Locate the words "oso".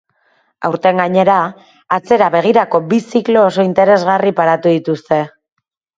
3.51-3.67